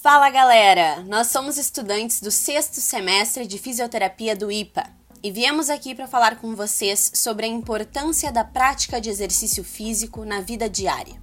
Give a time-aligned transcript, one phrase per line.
[0.00, 1.02] Fala galera!
[1.08, 4.84] Nós somos estudantes do sexto semestre de fisioterapia do IPA
[5.24, 10.24] e viemos aqui para falar com vocês sobre a importância da prática de exercício físico
[10.24, 11.16] na vida diária,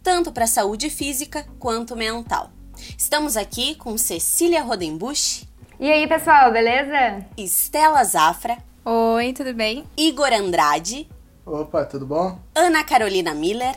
[0.00, 2.50] tanto para a saúde física quanto mental.
[2.96, 5.42] Estamos aqui com Cecília Rodenbusch.
[5.80, 7.26] E aí pessoal, beleza?
[7.36, 8.58] Estela Zafra.
[8.84, 9.84] Oi, tudo bem?
[9.96, 11.08] Igor Andrade.
[11.44, 12.38] Opa, tudo bom?
[12.54, 13.74] Ana Carolina Miller.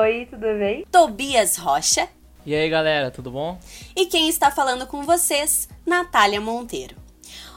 [0.00, 0.86] Oi, tudo bem?
[0.92, 2.08] Tobias Rocha.
[2.46, 3.58] E aí, galera, tudo bom?
[3.96, 6.94] E quem está falando com vocês, Natália Monteiro.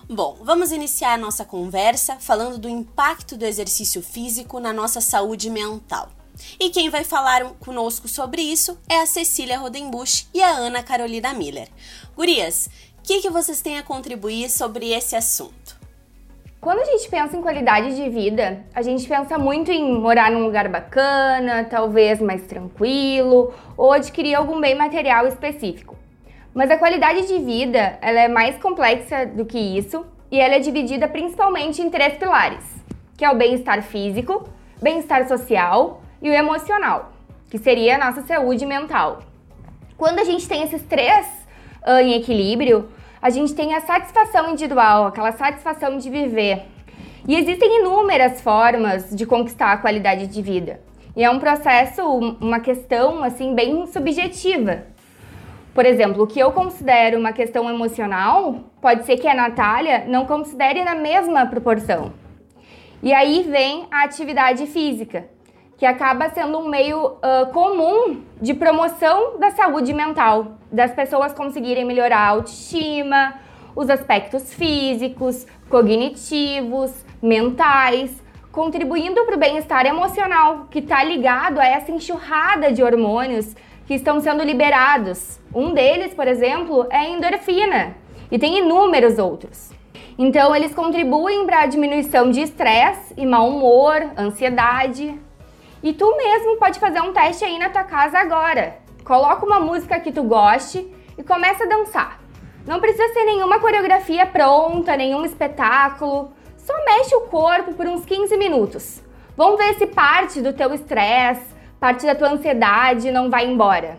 [0.10, 5.48] Bom, vamos iniciar a nossa conversa falando do impacto do exercício físico na nossa saúde
[5.52, 6.10] mental.
[6.60, 11.36] E quem vai falar conosco sobre isso é a Cecília Rodenbusch e a Ana Carolina
[11.36, 11.70] Miller.
[12.16, 12.68] Gurias,
[12.98, 15.79] o que, que vocês têm a contribuir sobre esse assunto?
[16.62, 20.44] Quando a gente pensa em qualidade de vida, a gente pensa muito em morar num
[20.44, 25.96] lugar bacana, talvez mais tranquilo, ou adquirir algum bem material específico.
[26.54, 30.60] Mas a qualidade de vida, ela é mais complexa do que isso, e ela é
[30.60, 32.66] dividida principalmente em três pilares,
[33.16, 34.50] que é o bem-estar físico,
[34.82, 37.14] bem-estar social e o emocional,
[37.50, 39.20] que seria a nossa saúde mental.
[39.96, 41.26] Quando a gente tem esses três
[41.88, 42.90] uh, em equilíbrio,
[43.22, 46.64] a gente tem a satisfação individual, aquela satisfação de viver.
[47.28, 50.80] E existem inúmeras formas de conquistar a qualidade de vida.
[51.16, 52.02] E é um processo,
[52.40, 54.84] uma questão assim bem subjetiva.
[55.74, 60.26] Por exemplo, o que eu considero uma questão emocional, pode ser que a Natália não
[60.26, 62.14] considere na mesma proporção.
[63.02, 65.28] E aí vem a atividade física,
[65.80, 71.86] que acaba sendo um meio uh, comum de promoção da saúde mental, das pessoas conseguirem
[71.86, 73.36] melhorar a autoestima,
[73.74, 76.92] os aspectos físicos, cognitivos,
[77.22, 83.56] mentais, contribuindo para o bem-estar emocional, que está ligado a essa enxurrada de hormônios
[83.88, 85.40] que estão sendo liberados.
[85.56, 87.96] Um deles, por exemplo, é a endorfina,
[88.30, 89.72] e tem inúmeros outros.
[90.18, 95.18] Então, eles contribuem para a diminuição de estresse e mau humor, ansiedade,
[95.82, 98.78] e tu mesmo pode fazer um teste aí na tua casa agora.
[99.04, 102.20] Coloca uma música que tu goste e começa a dançar.
[102.68, 106.32] Não precisa ser nenhuma coreografia pronta, nenhum espetáculo.
[106.58, 109.02] Só mexe o corpo por uns 15 minutos.
[109.36, 113.98] Vamos ver se parte do teu estresse, parte da tua ansiedade não vai embora.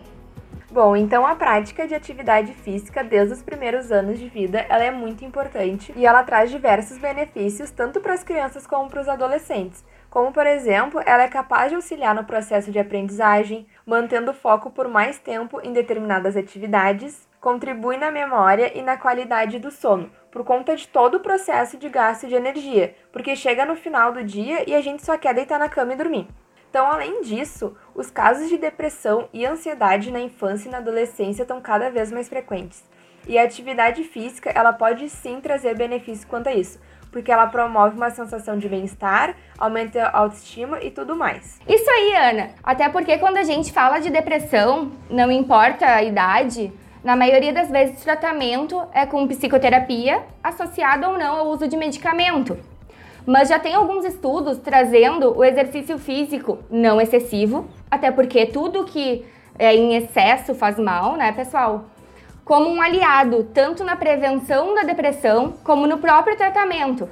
[0.71, 4.91] Bom, então a prática de atividade física desde os primeiros anos de vida, ela é
[4.91, 9.83] muito importante e ela traz diversos benefícios tanto para as crianças como para os adolescentes
[10.11, 14.89] como por exemplo, ela é capaz de auxiliar no processo de aprendizagem, mantendo foco por
[14.89, 20.75] mais tempo em determinadas atividades, contribui na memória e na qualidade do sono, por conta
[20.75, 24.75] de todo o processo de gasto de energia, porque chega no final do dia e
[24.75, 26.27] a gente só quer deitar na cama e dormir.
[26.69, 31.61] Então, além disso, os casos de depressão e ansiedade na infância e na adolescência estão
[31.61, 32.83] cada vez mais frequentes.
[33.27, 36.79] E a atividade física, ela pode sim trazer benefícios quanto a isso,
[37.11, 41.59] porque ela promove uma sensação de bem-estar, aumenta a autoestima e tudo mais.
[41.67, 42.49] Isso aí, Ana.
[42.63, 46.71] Até porque quando a gente fala de depressão, não importa a idade,
[47.03, 51.75] na maioria das vezes o tratamento é com psicoterapia, associado ou não ao uso de
[51.75, 52.57] medicamento.
[53.25, 59.25] Mas já tem alguns estudos trazendo o exercício físico não excessivo, até porque tudo que
[59.59, 61.85] é em excesso faz mal, né, pessoal?
[62.43, 67.09] Como um aliado tanto na prevenção da depressão como no próprio tratamento.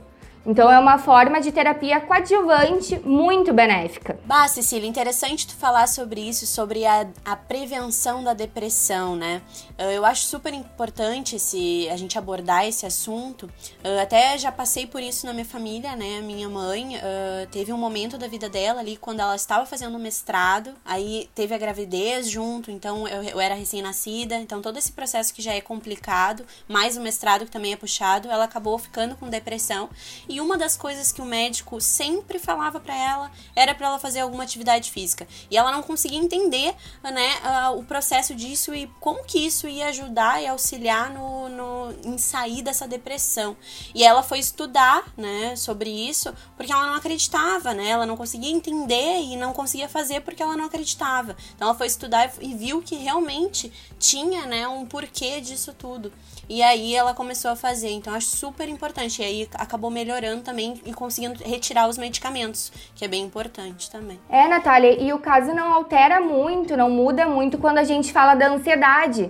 [0.50, 4.20] Então é uma forma de terapia coadjuvante muito benéfica.
[4.26, 9.44] Bah, Cecília, interessante tu falar sobre isso, sobre a, a prevenção da depressão, né?
[9.78, 13.48] Ah, eu acho super importante se a gente abordar esse assunto.
[13.84, 16.20] Eu ah, até já passei por isso na minha família, né?
[16.22, 20.74] Minha mãe uh, teve um momento da vida dela ali quando ela estava fazendo mestrado,
[20.84, 25.44] aí teve a gravidez junto, então eu, eu era recém-nascida, então todo esse processo que
[25.44, 29.88] já é complicado, mais o mestrado que também é puxado, ela acabou ficando com depressão
[30.28, 34.20] e uma das coisas que o médico sempre falava para ela era para ela fazer
[34.20, 35.28] alguma atividade física.
[35.50, 40.41] E ela não conseguia entender, né, o processo disso e como que isso ia ajudar
[40.41, 43.56] e auxiliar no, no, em sair dessa depressão.
[43.94, 47.90] E ela foi estudar, né, sobre isso, porque ela não acreditava, né?
[47.90, 51.35] Ela não conseguia entender e não conseguia fazer porque ela não acreditava.
[51.56, 56.12] Então ela foi estudar e viu que realmente tinha, né, um porquê disso tudo.
[56.49, 57.91] E aí ela começou a fazer.
[57.91, 59.22] Então acho super importante.
[59.22, 64.19] E aí acabou melhorando também e conseguindo retirar os medicamentos, que é bem importante também.
[64.28, 68.34] É, Natália, e o caso não altera muito, não muda muito quando a gente fala
[68.34, 69.29] da ansiedade.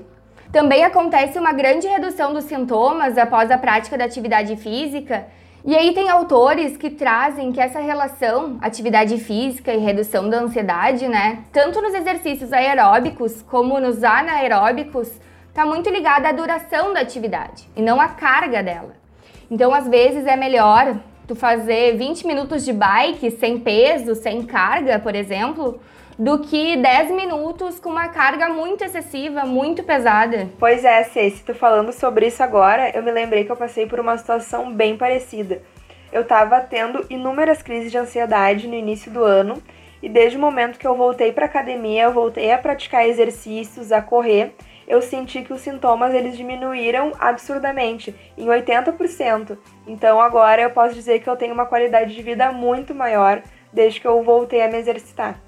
[0.50, 5.28] Também acontece uma grande redução dos sintomas após a prática da atividade física.
[5.66, 11.06] E aí tem autores que trazem que essa relação atividade física e redução da ansiedade,
[11.08, 15.12] né, tanto nos exercícios aeróbicos como nos anaeróbicos,
[15.50, 18.96] está muito ligada à duração da atividade e não à carga dela.
[19.52, 20.96] Então, às vezes é melhor
[21.28, 25.80] tu fazer 20 minutos de bike sem peso, sem carga, por exemplo,
[26.18, 30.50] do que 10 minutos com uma carga muito excessiva, muito pesada.
[30.60, 34.00] Pois é, Ceci, tu falando sobre isso agora, eu me lembrei que eu passei por
[34.00, 35.62] uma situação bem parecida.
[36.12, 39.62] Eu estava tendo inúmeras crises de ansiedade no início do ano
[40.02, 44.02] e desde o momento que eu voltei para academia, eu voltei a praticar exercícios, a
[44.02, 44.54] correr,
[44.88, 49.58] eu senti que os sintomas eles diminuíram absurdamente, em 80%.
[49.86, 54.02] Então agora eu posso dizer que eu tenho uma qualidade de vida muito maior desde
[54.02, 55.40] que eu voltei a me exercitar.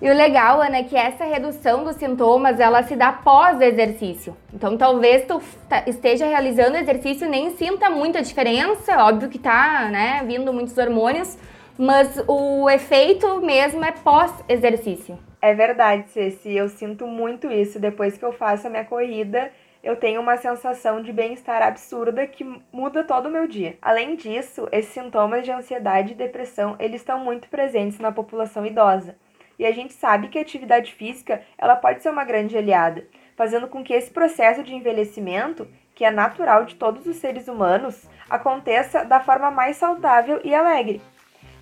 [0.00, 4.36] E o legal, Ana, é que essa redução dos sintomas, ela se dá pós exercício.
[4.54, 5.42] Então, talvez tu
[5.88, 11.36] esteja realizando exercício e nem sinta muita diferença, óbvio que tá, né, vindo muitos hormônios,
[11.78, 15.16] mas o efeito mesmo é pós exercício.
[15.40, 17.78] É verdade, Ceci, eu sinto muito isso.
[17.78, 19.52] Depois que eu faço a minha corrida,
[19.84, 23.78] eu tenho uma sensação de bem-estar absurda que muda todo o meu dia.
[23.80, 29.14] Além disso, esses sintomas de ansiedade e depressão, eles estão muito presentes na população idosa.
[29.56, 33.68] E a gente sabe que a atividade física, ela pode ser uma grande aliada, fazendo
[33.68, 39.04] com que esse processo de envelhecimento, que é natural de todos os seres humanos, aconteça
[39.04, 41.00] da forma mais saudável e alegre.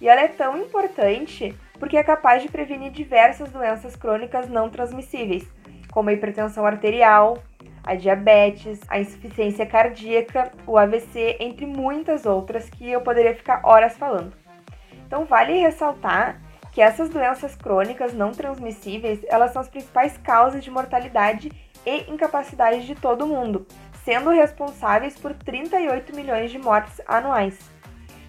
[0.01, 5.47] E ela é tão importante porque é capaz de prevenir diversas doenças crônicas não transmissíveis,
[5.93, 7.43] como a hipertensão arterial,
[7.85, 13.97] a diabetes, a insuficiência cardíaca, o AVC, entre muitas outras que eu poderia ficar horas
[13.97, 14.33] falando.
[15.07, 16.41] Então vale ressaltar
[16.73, 21.51] que essas doenças crônicas não transmissíveis, elas são as principais causas de mortalidade
[21.87, 23.67] e incapacidade de todo mundo,
[24.05, 27.59] sendo responsáveis por 38 milhões de mortes anuais.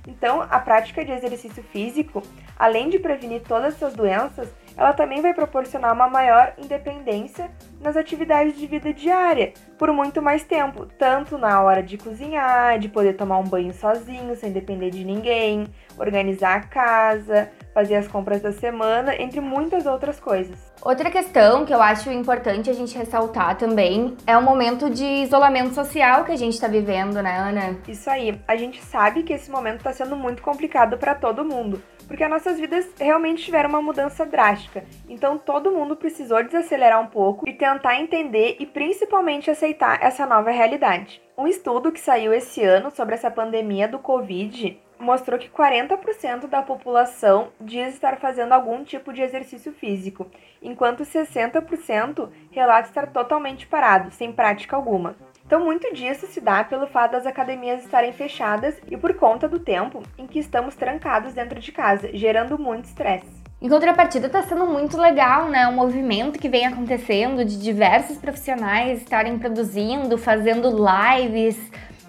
[0.07, 2.23] Então, a prática de exercício físico,
[2.57, 7.51] além de prevenir todas essas doenças, ela também vai proporcionar uma maior independência
[7.81, 12.87] nas atividades de vida diária por muito mais tempo, tanto na hora de cozinhar, de
[12.87, 15.67] poder tomar um banho sozinho, sem depender de ninguém,
[15.97, 20.57] organizar a casa, fazer as compras da semana, entre muitas outras coisas.
[20.81, 25.75] Outra questão que eu acho importante a gente ressaltar também é o momento de isolamento
[25.75, 27.77] social que a gente está vivendo, né, Ana?
[27.87, 28.41] Isso aí.
[28.47, 32.29] A gente sabe que esse momento está sendo muito complicado para todo mundo, porque as
[32.31, 34.83] nossas vidas realmente tiveram uma mudança drástica.
[35.07, 40.49] Então todo mundo precisou desacelerar um pouco e tentar entender e principalmente aceitar essa nova
[40.49, 41.21] realidade.
[41.37, 46.61] Um estudo que saiu esse ano sobre essa pandemia do Covid mostrou que 40% da
[46.61, 50.27] população diz estar fazendo algum tipo de exercício físico,
[50.61, 55.15] enquanto 60% relata estar totalmente parado, sem prática alguma.
[55.45, 59.59] Então, muito disso se dá pelo fato das academias estarem fechadas e por conta do
[59.59, 63.37] tempo em que estamos trancados dentro de casa, gerando muito estresse.
[63.61, 65.67] Em contrapartida, está sendo muito legal, né?
[65.67, 71.57] O movimento que vem acontecendo de diversos profissionais estarem produzindo, fazendo lives,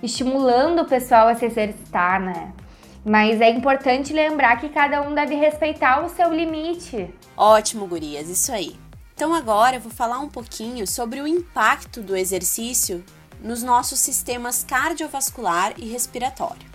[0.03, 2.53] estimulando o pessoal a se exercitar, né?
[3.05, 7.13] Mas é importante lembrar que cada um deve respeitar o seu limite.
[7.37, 8.77] Ótimo, gurias, isso aí.
[9.15, 13.05] Então agora eu vou falar um pouquinho sobre o impacto do exercício
[13.43, 16.69] nos nossos sistemas cardiovascular e respiratório.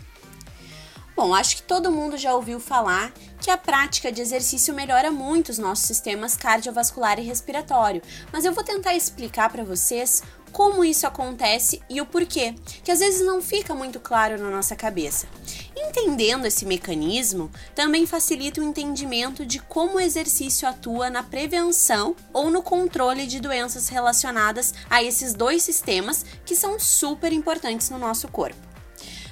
[1.15, 5.49] Bom, acho que todo mundo já ouviu falar que a prática de exercício melhora muito
[5.49, 11.07] os nossos sistemas cardiovascular e respiratório, mas eu vou tentar explicar para vocês como isso
[11.07, 15.27] acontece e o porquê, que às vezes não fica muito claro na nossa cabeça.
[15.75, 22.51] Entendendo esse mecanismo também facilita o entendimento de como o exercício atua na prevenção ou
[22.51, 28.27] no controle de doenças relacionadas a esses dois sistemas que são super importantes no nosso
[28.27, 28.55] corpo.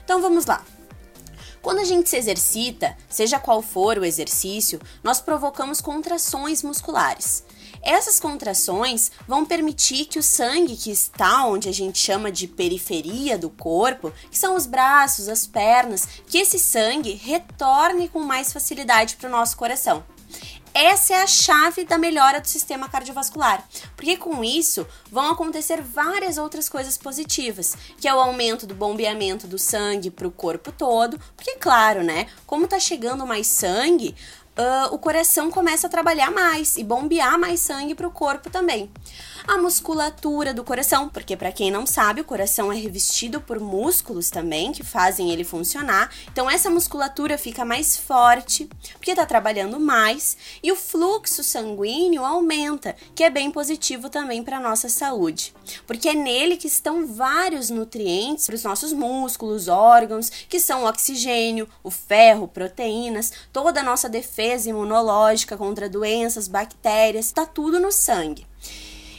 [0.03, 0.65] Então vamos lá.
[1.61, 7.43] Quando a gente se exercita, seja qual for o exercício, nós provocamos contrações musculares.
[7.83, 13.37] Essas contrações vão permitir que o sangue que está onde a gente chama de periferia
[13.37, 19.15] do corpo, que são os braços, as pernas, que esse sangue retorne com mais facilidade
[19.15, 20.03] para o nosso coração.
[20.73, 23.61] Essa é a chave da melhora do sistema cardiovascular,
[23.93, 29.47] porque com isso vão acontecer várias outras coisas positivas, que é o aumento do bombeamento
[29.47, 32.27] do sangue para o corpo todo, porque claro, né?
[32.45, 34.15] Como tá chegando mais sangue,
[34.57, 38.89] uh, o coração começa a trabalhar mais e bombear mais sangue para o corpo também.
[39.47, 44.29] A musculatura do coração, porque para quem não sabe, o coração é revestido por músculos
[44.29, 46.11] também que fazem ele funcionar.
[46.31, 52.95] Então essa musculatura fica mais forte, porque está trabalhando mais, e o fluxo sanguíneo aumenta,
[53.15, 55.53] que é bem positivo também para nossa saúde,
[55.87, 60.87] porque é nele que estão vários nutrientes para os nossos músculos, órgãos, que são o
[60.87, 67.91] oxigênio, o ferro, proteínas, toda a nossa defesa imunológica contra doenças, bactérias, está tudo no
[67.91, 68.45] sangue.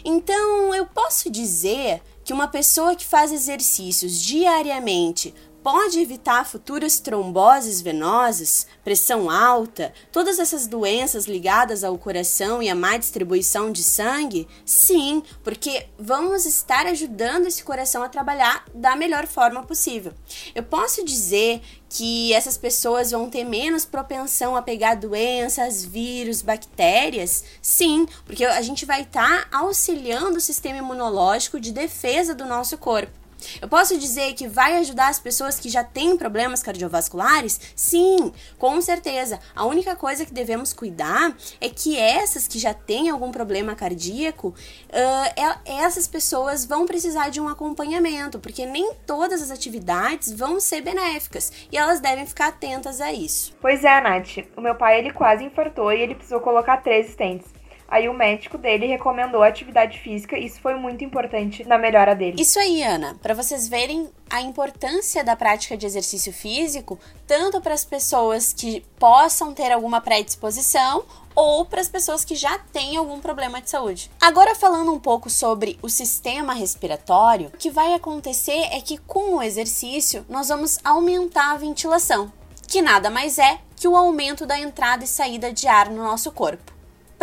[0.05, 7.81] Então, eu posso dizer que uma pessoa que faz exercícios diariamente pode evitar futuras tromboses
[7.81, 14.49] venosas, pressão alta, todas essas doenças ligadas ao coração e à má distribuição de sangue?
[14.65, 20.13] Sim, porque vamos estar ajudando esse coração a trabalhar da melhor forma possível.
[20.55, 27.45] Eu posso dizer que essas pessoas vão ter menos propensão a pegar doenças, vírus, bactérias?
[27.61, 32.79] Sim, porque a gente vai estar tá auxiliando o sistema imunológico de defesa do nosso
[32.79, 33.22] corpo.
[33.61, 37.61] Eu posso dizer que vai ajudar as pessoas que já têm problemas cardiovasculares?
[37.75, 39.39] Sim, com certeza.
[39.55, 44.49] A única coisa que devemos cuidar é que essas que já têm algum problema cardíaco,
[44.49, 50.81] uh, essas pessoas vão precisar de um acompanhamento, porque nem todas as atividades vão ser
[50.81, 53.55] benéficas e elas devem ficar atentas a isso.
[53.61, 54.39] Pois é, Nath.
[54.57, 57.62] O meu pai ele quase infartou e ele precisou colocar três estentes.
[57.93, 62.41] Aí o médico dele recomendou atividade física isso foi muito importante na melhora dele.
[62.41, 67.75] Isso aí, Ana, para vocês verem a importância da prática de exercício físico, tanto para
[67.75, 73.21] as pessoas que possam ter alguma predisposição ou para as pessoas que já têm algum
[73.21, 74.11] problema de saúde.
[74.19, 79.35] Agora falando um pouco sobre o sistema respiratório, o que vai acontecer é que com
[79.35, 82.33] o exercício nós vamos aumentar a ventilação,
[82.67, 86.33] que nada mais é que o aumento da entrada e saída de ar no nosso
[86.33, 86.73] corpo.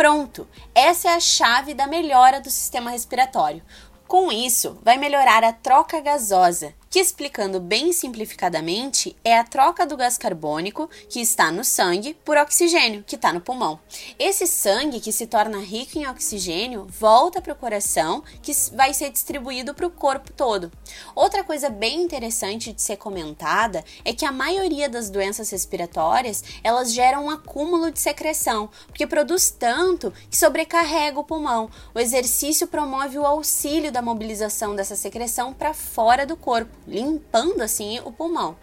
[0.00, 0.48] Pronto!
[0.74, 3.62] Essa é a chave da melhora do sistema respiratório.
[4.08, 9.96] Com isso, vai melhorar a troca gasosa, que explicando bem simplificadamente, é a troca do
[9.96, 13.78] gás carbônico que está no sangue por oxigênio que está no pulmão.
[14.18, 19.10] Esse sangue que se torna rico em oxigênio volta para o coração, que vai ser
[19.10, 20.72] distribuído para o corpo todo.
[21.14, 26.92] Outra coisa bem interessante de ser comentada é que a maioria das doenças respiratórias elas
[26.92, 31.70] geram um acúmulo de secreção, porque produz tanto que sobrecarrega o pulmão.
[31.94, 38.00] O exercício promove o auxílio da mobilização dessa secreção para fora do corpo limpando assim
[38.04, 38.56] o pulmão.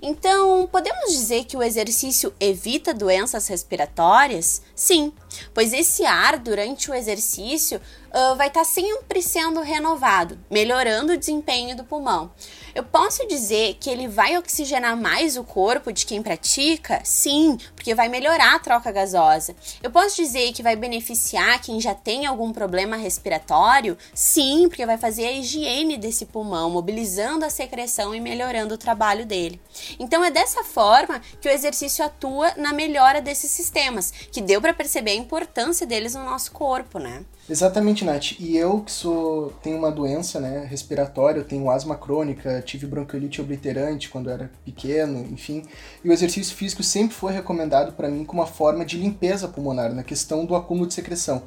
[0.00, 4.62] Então, podemos dizer que o exercício evita doenças respiratórias?
[4.74, 5.12] Sim,
[5.52, 11.16] pois esse ar durante o exercício uh, vai estar tá sempre sendo renovado, melhorando o
[11.16, 12.30] desempenho do pulmão.
[12.74, 17.00] Eu posso dizer que ele vai oxigenar mais o corpo de quem pratica?
[17.02, 19.56] Sim, porque vai melhorar a troca gasosa.
[19.82, 23.96] Eu posso dizer que vai beneficiar quem já tem algum problema respiratório?
[24.12, 29.24] Sim, porque vai fazer a higiene desse pulmão, mobilizando a secreção e melhorando o trabalho
[29.24, 29.58] dele.
[29.98, 34.74] Então é dessa forma que o exercício atua na melhora desses sistemas, que deu para
[34.74, 37.24] perceber a importância deles no nosso corpo, né?
[37.50, 38.38] Exatamente, Nath.
[38.38, 43.40] E eu que sou tenho uma doença, né, respiratória, eu tenho asma crônica, tive bronquiolite
[43.40, 45.62] obliterante quando era pequeno, enfim.
[46.04, 49.94] E o exercício físico sempre foi recomendado para mim como uma forma de limpeza pulmonar,
[49.94, 51.42] na questão do acúmulo de secreção.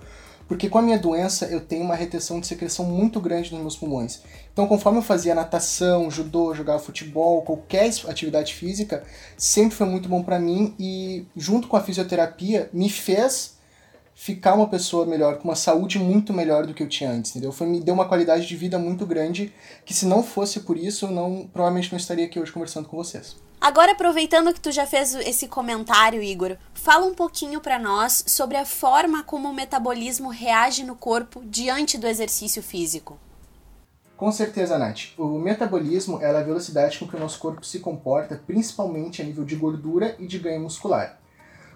[0.48, 3.78] Porque com a minha doença eu tenho uma retenção de secreção muito grande nos meus
[3.78, 4.22] pulmões.
[4.52, 9.02] Então, conforme eu fazia natação, judô, jogava futebol, qualquer atividade física,
[9.38, 13.62] sempre foi muito bom para mim e junto com a fisioterapia me fez
[14.14, 17.52] ficar uma pessoa melhor, com uma saúde muito melhor do que eu tinha antes, entendeu?
[17.52, 19.54] Foi, me deu uma qualidade de vida muito grande
[19.86, 22.98] que se não fosse por isso, eu não, provavelmente não estaria aqui hoje conversando com
[22.98, 23.38] vocês.
[23.62, 28.58] Agora, aproveitando que tu já fez esse comentário, Igor, fala um pouquinho para nós sobre
[28.58, 33.20] a forma como o metabolismo reage no corpo diante do exercício físico.
[34.18, 35.14] Com certeza, Nath.
[35.16, 39.46] O metabolismo é a velocidade com que o nosso corpo se comporta, principalmente a nível
[39.46, 41.20] de gordura e de ganho muscular.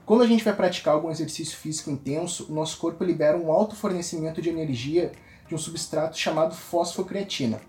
[0.08, 3.75] Quando a gente vai praticar algum exercício físico intenso, o nosso corpo libera um alto
[3.75, 5.12] fornecimento de energia
[5.48, 7.62] de um substrato chamado fosfocreatina.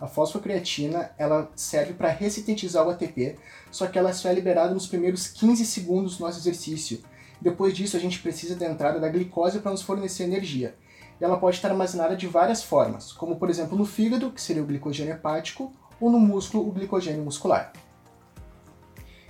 [0.00, 3.36] A fosfocreatina ela serve para ressintetizar o ATP,
[3.70, 7.02] só que ela só é liberada nos primeiros 15 segundos do nosso exercício.
[7.40, 10.76] Depois disso, a gente precisa da entrada da glicose para nos fornecer energia.
[11.20, 14.62] E ela pode estar armazenada de várias formas, como por exemplo no fígado, que seria
[14.62, 17.72] o glicogênio hepático, ou no músculo, o glicogênio muscular.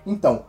[0.06, 0.46] Então,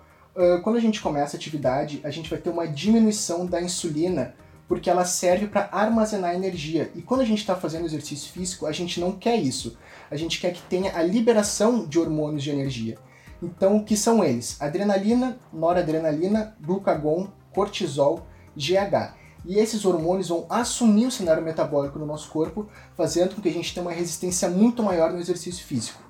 [0.63, 4.35] quando a gente começa a atividade, a gente vai ter uma diminuição da insulina,
[4.67, 6.91] porque ela serve para armazenar energia.
[6.95, 9.77] E quando a gente está fazendo exercício físico, a gente não quer isso.
[10.09, 12.97] A gente quer que tenha a liberação de hormônios de energia.
[13.41, 14.59] Então, o que são eles?
[14.59, 19.13] Adrenalina, noradrenalina, glucagon, cortisol, GH.
[19.45, 23.53] E esses hormônios vão assumir o cenário metabólico do nosso corpo, fazendo com que a
[23.53, 26.01] gente tenha uma resistência muito maior no exercício físico.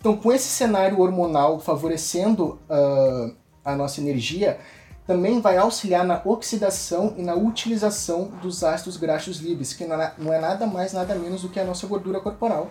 [0.00, 4.58] Então, com esse cenário hormonal favorecendo uh, a nossa energia,
[5.06, 10.40] também vai auxiliar na oxidação e na utilização dos ácidos graxos livres, que não é
[10.40, 12.70] nada mais, nada menos do que a nossa gordura corporal,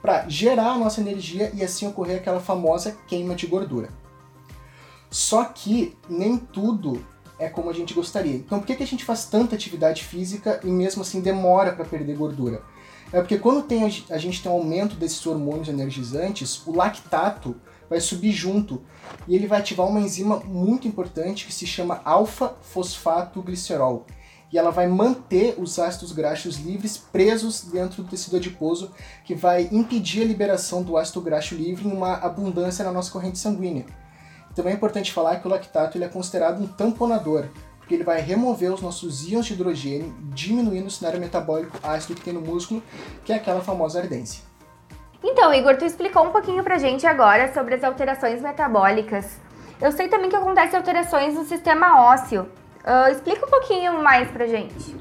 [0.00, 3.88] para gerar a nossa energia e assim ocorrer aquela famosa queima de gordura.
[5.10, 7.04] Só que nem tudo
[7.38, 8.36] é como a gente gostaria.
[8.36, 11.84] Então por que, que a gente faz tanta atividade física e mesmo assim demora para
[11.84, 12.62] perder gordura?
[13.12, 17.54] É porque quando tem, a gente tem um aumento desses hormônios energizantes, o lactato
[17.88, 18.82] vai subir junto
[19.26, 24.06] e ele vai ativar uma enzima muito importante que se chama alfa-fosfato-glicerol.
[24.52, 28.92] E ela vai manter os ácidos graxos livres presos dentro do tecido adiposo,
[29.24, 33.38] que vai impedir a liberação do ácido graxo livre em uma abundância na nossa corrente
[33.38, 33.86] sanguínea.
[34.54, 38.20] Também é importante falar que o lactato ele é considerado um tamponador, porque ele vai
[38.20, 42.82] remover os nossos íons de hidrogênio, diminuindo o cenário metabólico ácido que tem no músculo,
[43.24, 44.42] que é aquela famosa ardência.
[45.28, 49.38] Então, Igor, tu explicou um pouquinho pra gente agora sobre as alterações metabólicas.
[49.80, 52.42] Eu sei também que acontecem alterações no sistema ósseo.
[52.84, 54.94] Uh, explica um pouquinho mais pra gente.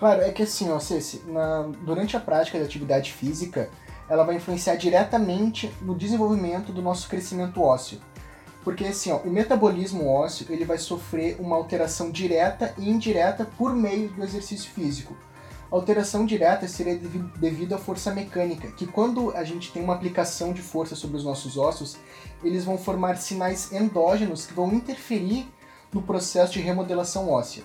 [0.00, 3.70] Claro, é que assim, ó, Ceci, na, durante a prática da atividade física,
[4.08, 8.00] ela vai influenciar diretamente no desenvolvimento do nosso crescimento ósseo.
[8.64, 13.76] Porque assim, ó, o metabolismo ósseo ele vai sofrer uma alteração direta e indireta por
[13.76, 15.16] meio do exercício físico.
[15.70, 16.98] Alteração direta seria
[17.38, 21.24] devido à força mecânica, que quando a gente tem uma aplicação de força sobre os
[21.24, 21.96] nossos ossos,
[22.42, 25.46] eles vão formar sinais endógenos que vão interferir
[25.92, 27.62] no processo de remodelação óssea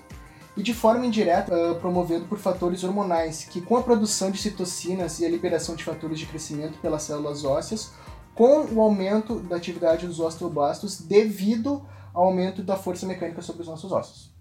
[0.57, 5.19] e de forma indireta uh, promovido por fatores hormonais, que com a produção de citocinas
[5.19, 7.91] e a liberação de fatores de crescimento pelas células ósseas,
[8.33, 13.67] com o aumento da atividade dos osteoblastos devido ao aumento da força mecânica sobre os
[13.67, 14.34] nossos ossos.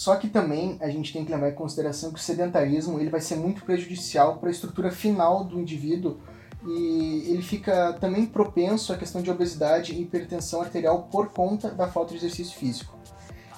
[0.00, 3.20] Só que também a gente tem que levar em consideração que o sedentarismo ele vai
[3.20, 6.16] ser muito prejudicial para a estrutura final do indivíduo
[6.66, 11.86] e ele fica também propenso à questão de obesidade e hipertensão arterial por conta da
[11.86, 12.98] falta de exercício físico.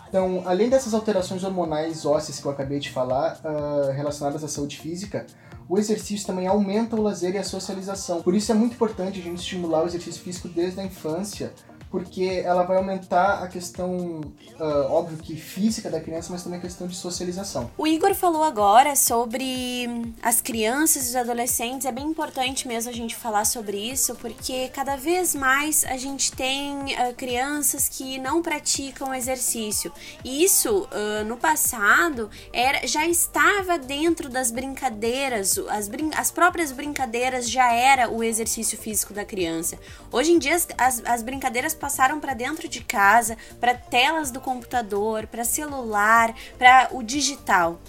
[0.08, 4.80] Então, além dessas alterações hormonais ósseas que eu acabei de falar, uh, relacionadas à saúde
[4.80, 5.24] física,
[5.68, 8.20] o exercício também aumenta o lazer e a socialização.
[8.20, 11.52] Por isso é muito importante a gente estimular o exercício físico desde a infância,
[11.92, 14.22] porque ela vai aumentar a questão,
[14.58, 17.70] uh, óbvio que física da criança, mas também a questão de socialização.
[17.76, 21.86] O Igor falou agora sobre as crianças e os adolescentes.
[21.86, 26.32] É bem importante mesmo a gente falar sobre isso, porque cada vez mais a gente
[26.32, 29.92] tem uh, crianças que não praticam exercício.
[30.24, 36.72] E isso, uh, no passado, era, já estava dentro das brincadeiras, as, brin as próprias
[36.72, 39.78] brincadeiras já era o exercício físico da criança.
[40.10, 45.26] Hoje em dia, as, as brincadeiras passaram para dentro de casa, para telas do computador,
[45.26, 47.80] para celular, para o digital.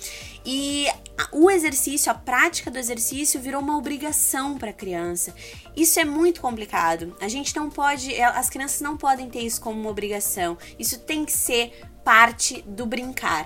[0.44, 0.88] E
[1.32, 5.36] o exercício, a prática do exercício virou uma obrigação para a criança.
[5.76, 7.16] Isso é muito complicado.
[7.22, 10.58] A gente não pode, é, as crianças não podem ter isso como uma obrigação.
[10.80, 13.46] Isso tem que ser parte do brincar.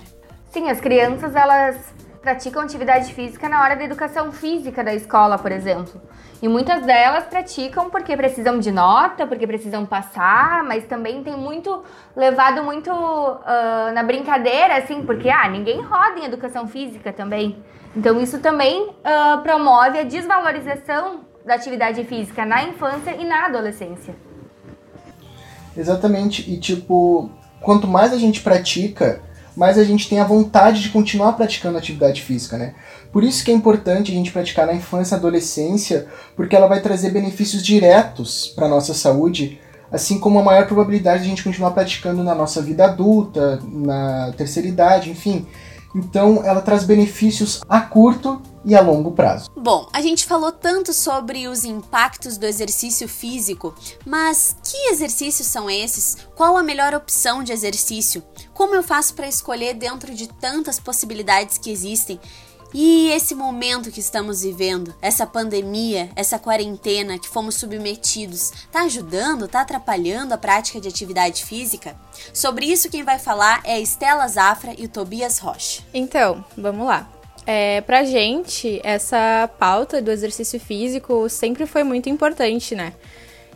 [0.54, 1.76] Sim, as crianças elas
[2.28, 6.02] praticam atividade física na hora da educação física da escola, por exemplo.
[6.42, 11.84] E muitas delas praticam porque precisam de nota, porque precisam passar, mas também tem muito
[12.14, 17.64] levado muito uh, na brincadeira, assim, porque ah, ninguém roda em educação física também.
[17.96, 24.14] Então isso também uh, promove a desvalorização da atividade física na infância e na adolescência.
[25.78, 29.22] Exatamente, e tipo, quanto mais a gente pratica,
[29.58, 32.76] mais a gente tem a vontade de continuar praticando atividade física, né?
[33.12, 36.80] Por isso que é importante a gente praticar na infância e adolescência, porque ela vai
[36.80, 39.60] trazer benefícios diretos para nossa saúde,
[39.92, 44.32] assim como a maior probabilidade de a gente continuar praticando na nossa vida adulta, na
[44.38, 45.48] terceira idade, enfim.
[45.96, 49.50] Então, ela traz benefícios a curto e a longo prazo.
[49.58, 53.74] Bom, a gente falou tanto sobre os impactos do exercício físico,
[54.06, 56.18] mas que exercícios são esses?
[56.36, 58.22] Qual a melhor opção de exercício?
[58.58, 62.20] Como eu faço para escolher dentro de tantas possibilidades que existem?
[62.74, 69.48] E esse momento que estamos vivendo, essa pandemia, essa quarentena que fomos submetidos, tá ajudando,
[69.48, 71.96] tá atrapalhando a prática de atividade física?
[72.34, 75.84] Sobre isso quem vai falar é a Estela Zafra e o Tobias Rocha.
[75.94, 77.08] Então, vamos lá.
[77.46, 82.94] É, pra gente, essa pauta do exercício físico sempre foi muito importante, né?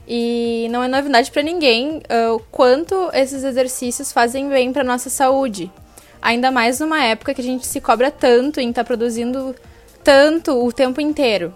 [0.07, 5.09] E não é novidade para ninguém uh, o quanto esses exercícios fazem bem para nossa
[5.09, 5.71] saúde.
[6.21, 9.55] Ainda mais numa época que a gente se cobra tanto em estar tá produzindo
[10.03, 11.55] tanto o tempo inteiro.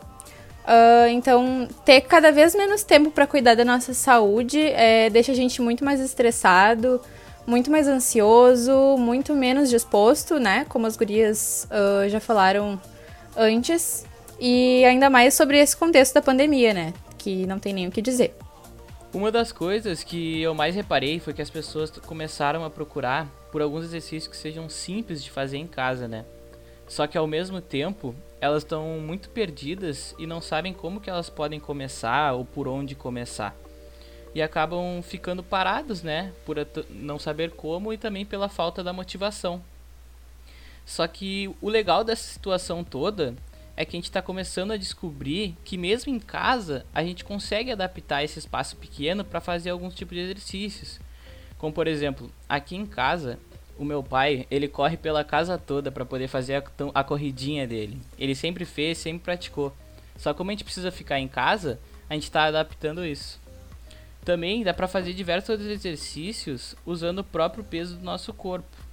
[0.64, 5.36] Uh, então, ter cada vez menos tempo para cuidar da nossa saúde é, deixa a
[5.36, 7.00] gente muito mais estressado,
[7.46, 10.66] muito mais ansioso, muito menos disposto, né?
[10.68, 12.82] Como as gurias uh, já falaram
[13.38, 14.06] antes.
[14.40, 16.94] E ainda mais sobre esse contexto da pandemia, né?
[17.26, 18.36] Que não tem nem o que dizer.
[19.12, 23.64] Uma das coisas que eu mais reparei foi que as pessoas começaram a procurar por
[23.64, 26.24] alguns exercícios que sejam simples de fazer em casa, né?
[26.88, 31.28] Só que ao mesmo tempo, elas estão muito perdidas e não sabem como que elas
[31.28, 33.56] podem começar ou por onde começar.
[34.36, 36.32] E acabam ficando parados, né?
[36.46, 36.58] Por
[36.92, 39.64] não saber como e também pela falta da motivação.
[40.86, 43.34] Só que o legal dessa situação toda
[43.78, 47.72] é que a gente está começando a descobrir que mesmo em casa a gente consegue
[47.72, 51.00] adaptar esse espaço pequeno para fazer alguns tipos de exercícios.
[51.58, 53.40] Como por exemplo, aqui em casa,
[53.78, 58.02] o meu pai, ele corre pela casa toda para poder fazer a, a, corridinha dele.
[58.18, 59.76] Ele sempre fez, sempre praticou.
[60.18, 63.40] Só como a gente precisa ficar em casa, a gente está adaptando isso.
[64.24, 68.85] Também dá para fazer diversos outros exercícios usando o próprio peso do nosso corpo.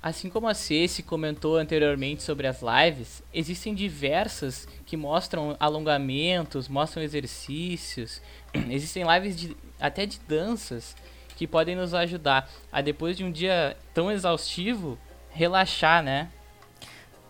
[0.00, 7.02] Assim como a Ceci comentou anteriormente sobre as lives, existem diversas que mostram alongamentos, mostram
[7.02, 8.22] exercícios,
[8.70, 10.94] existem lives de, até de danças
[11.36, 14.96] que podem nos ajudar a depois de um dia tão exaustivo
[15.30, 16.28] relaxar, né?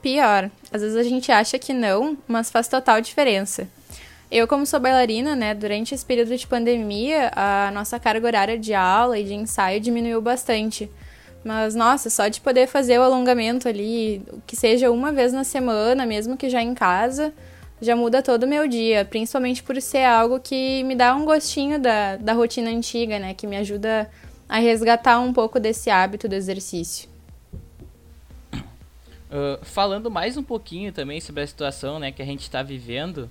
[0.03, 3.69] Pior, às vezes a gente acha que não, mas faz total diferença.
[4.31, 8.75] Eu, como sou bailarina, né, durante esse período de pandemia, a nossa carga horária de
[8.75, 10.91] aula e de ensaio diminuiu bastante.
[11.45, 16.05] Mas, nossa, só de poder fazer o alongamento ali, que seja uma vez na semana,
[16.05, 17.33] mesmo que já em casa,
[17.81, 19.05] já muda todo o meu dia.
[19.05, 23.35] Principalmente por ser algo que me dá um gostinho da, da rotina antiga, né?
[23.35, 24.11] Que me ajuda
[24.49, 27.09] a resgatar um pouco desse hábito do exercício.
[28.53, 33.29] Uh, falando mais um pouquinho também sobre a situação né, que a gente está vivendo,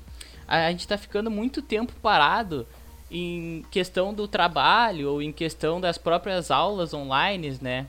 [0.48, 2.68] a gente está ficando muito tempo parado
[3.10, 7.88] em questão do trabalho ou em questão das próprias aulas online, né?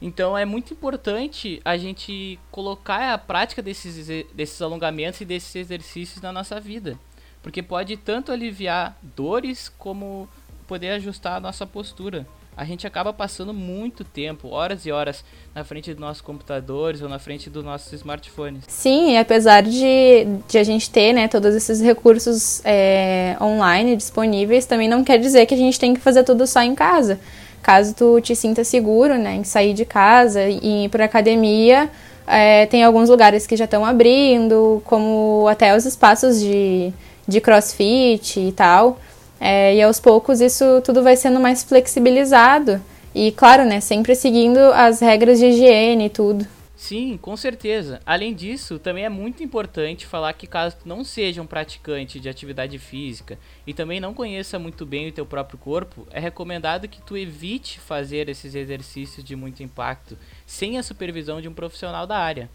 [0.00, 6.20] Então é muito importante a gente colocar a prática desses, desses alongamentos e desses exercícios
[6.20, 6.98] na nossa vida.
[7.42, 10.28] Porque pode tanto aliviar dores como
[10.66, 12.26] poder ajustar a nossa postura.
[12.56, 15.22] A gente acaba passando muito tempo, horas e horas,
[15.54, 18.64] na frente dos nossos computadores ou na frente dos nossos smartphones.
[18.66, 24.64] Sim, e apesar de, de a gente ter né, todos esses recursos é, online disponíveis,
[24.64, 27.20] também não quer dizer que a gente tem que fazer tudo só em casa
[27.66, 31.90] caso tu te sinta seguro, né, em sair de casa e ir para academia,
[32.24, 36.92] é, tem alguns lugares que já estão abrindo, como até os espaços de,
[37.26, 38.98] de crossfit e tal.
[39.40, 42.80] É, e aos poucos isso tudo vai sendo mais flexibilizado.
[43.12, 46.46] E claro, né, sempre seguindo as regras de higiene e tudo.
[46.76, 48.02] Sim, com certeza.
[48.04, 52.28] Além disso, também é muito importante falar que caso tu não seja um praticante de
[52.28, 57.00] atividade física e também não conheça muito bem o teu próprio corpo, é recomendado que
[57.00, 62.18] tu evite fazer esses exercícios de muito impacto sem a supervisão de um profissional da
[62.18, 62.50] área.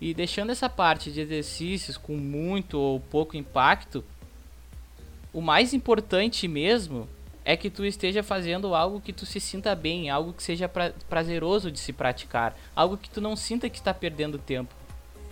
[0.00, 4.04] E deixando essa parte de exercícios com muito ou pouco impacto,
[5.32, 7.08] o mais importante mesmo
[7.44, 10.92] é que tu esteja fazendo algo que tu se sinta bem, algo que seja pra,
[11.08, 14.74] prazeroso de se praticar, algo que tu não sinta que está perdendo tempo.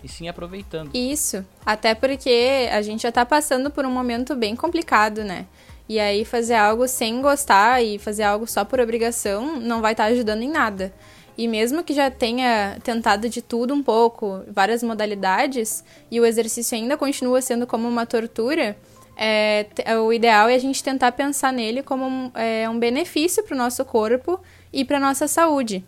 [0.03, 0.91] E sim aproveitando.
[0.93, 1.45] Isso.
[1.65, 5.47] Até porque a gente já tá passando por um momento bem complicado, né?
[5.87, 10.05] E aí fazer algo sem gostar e fazer algo só por obrigação não vai estar
[10.05, 10.93] tá ajudando em nada.
[11.37, 16.77] E mesmo que já tenha tentado de tudo um pouco, várias modalidades, e o exercício
[16.77, 18.77] ainda continua sendo como uma tortura,
[19.15, 23.55] é, o ideal é a gente tentar pensar nele como um, é, um benefício para
[23.55, 24.39] o nosso corpo
[24.71, 25.85] e para nossa saúde.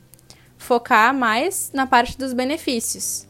[0.57, 3.27] Focar mais na parte dos benefícios.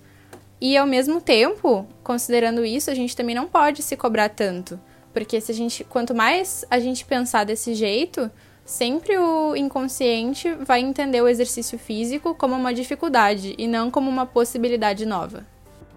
[0.60, 4.80] E ao mesmo tempo, considerando isso, a gente também não pode se cobrar tanto.
[5.14, 8.30] Porque se a gente, quanto mais a gente pensar desse jeito,
[8.66, 14.26] sempre o inconsciente vai entender o exercício físico como uma dificuldade e não como uma
[14.26, 15.46] possibilidade nova.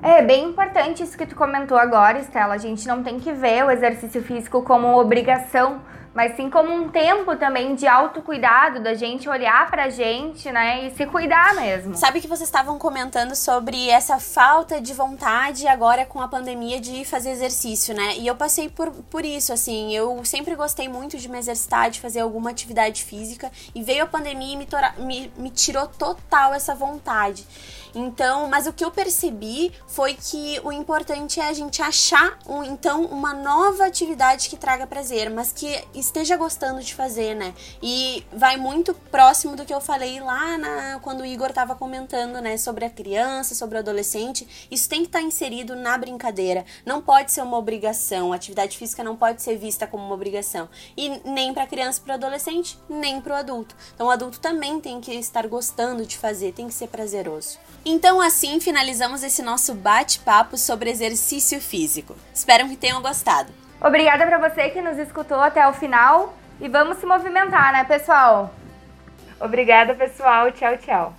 [0.01, 2.55] É bem importante isso que tu comentou agora, Estela.
[2.55, 5.81] A gente não tem que ver o exercício físico como obrigação,
[6.15, 10.91] mas sim como um tempo também de autocuidado, da gente olhar pra gente, né, e
[10.93, 11.97] se cuidar mesmo.
[11.97, 17.05] Sabe que vocês estavam comentando sobre essa falta de vontade agora com a pandemia de
[17.05, 18.17] fazer exercício, né?
[18.19, 22.01] E eu passei por, por isso, assim, eu sempre gostei muito de me exercitar, de
[22.01, 24.67] fazer alguma atividade física, e veio a pandemia e me,
[24.99, 27.47] me, me tirou total essa vontade.
[27.94, 32.62] Então, mas o que eu percebi foi que o importante é a gente achar um,
[32.62, 37.55] então uma nova atividade que traga prazer, mas que esteja gostando de fazer, né?
[37.83, 42.40] E vai muito próximo do que eu falei lá na, quando o Igor estava comentando,
[42.40, 44.68] né, sobre a criança, sobre o adolescente.
[44.70, 46.64] Isso tem que estar tá inserido na brincadeira.
[46.85, 48.33] Não pode ser uma obrigação.
[48.33, 50.68] Atividade física não pode ser vista como uma obrigação.
[50.96, 53.74] E nem para criança, para adolescente, nem para o adulto.
[53.94, 57.59] Então, o adulto também tem que estar gostando de fazer, tem que ser prazeroso.
[57.90, 62.14] Então, assim finalizamos esse nosso bate-papo sobre exercício físico.
[62.35, 63.51] Espero que tenham gostado.
[63.81, 68.55] Obrigada para você que nos escutou até o final e vamos se movimentar, né, pessoal?
[69.40, 70.53] Obrigada, pessoal.
[70.53, 71.14] Tchau, tchau.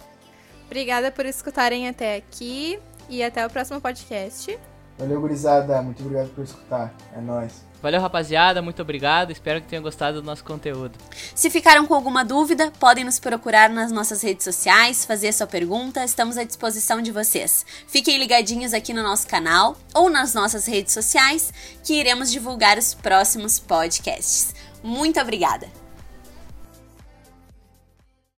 [0.68, 2.78] Obrigada por escutarem até aqui
[3.10, 4.56] e até o próximo podcast.
[5.00, 5.82] Valeu, gurizada.
[5.82, 6.94] Muito obrigado por escutar.
[7.16, 7.64] É nóis.
[7.82, 8.62] Valeu, rapaziada.
[8.62, 9.32] Muito obrigado.
[9.32, 11.00] Espero que tenham gostado do nosso conteúdo.
[11.34, 16.04] Se ficaram com alguma dúvida, podem nos procurar nas nossas redes sociais, fazer sua pergunta.
[16.04, 17.66] Estamos à disposição de vocês.
[17.88, 22.94] Fiquem ligadinhos aqui no nosso canal ou nas nossas redes sociais, que iremos divulgar os
[22.94, 24.54] próximos podcasts.
[24.84, 25.89] Muito obrigada!